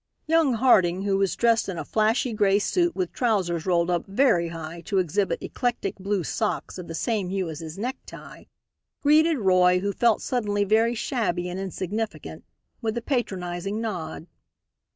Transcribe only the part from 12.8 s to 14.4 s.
with a patronizing nod.